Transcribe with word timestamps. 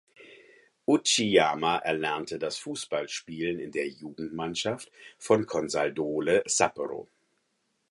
Uchiyama 0.87 1.77
erlernte 1.77 2.39
das 2.39 2.57
Fußballspielen 2.57 3.59
in 3.59 3.71
der 3.71 3.87
Jugendmannschaft 3.87 4.91
von 5.19 5.45
Consadole 5.45 6.41
Sapporo. 6.47 7.07